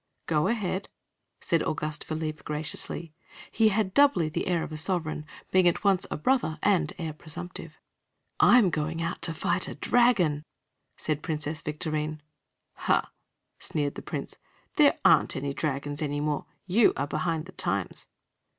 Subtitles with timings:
[0.25, 0.89] "Go ahead!"
[1.41, 3.13] said Auguste Philippe graciously.
[3.51, 7.13] He had doubly the air of a sovereign, being at once a brother and heir
[7.13, 7.77] presumptive.
[8.39, 10.43] "I'm going out to find and fight a dragon,"
[10.97, 12.19] said Princess Victorine.
[12.73, 13.03] "Huh!"
[13.59, 14.39] sneered the Prince.
[14.75, 16.47] "There aren't any dragons any more.
[16.65, 18.07] You are behind the times."